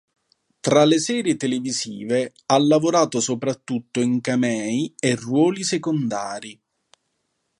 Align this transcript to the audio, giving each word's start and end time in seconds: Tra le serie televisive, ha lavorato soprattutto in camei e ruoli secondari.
Tra 0.65 0.83
le 0.83 0.97
serie 0.99 1.35
televisive, 1.35 2.33
ha 2.47 2.57
lavorato 2.57 3.21
soprattutto 3.21 4.01
in 4.01 4.19
camei 4.19 4.91
e 4.99 5.13
ruoli 5.13 5.63
secondari. 5.63 6.59